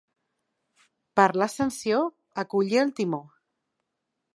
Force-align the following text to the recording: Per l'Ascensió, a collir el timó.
Per 1.21 1.27
l'Ascensió, 1.41 2.03
a 2.45 2.49
collir 2.57 2.85
el 2.87 2.95
timó. 3.03 3.25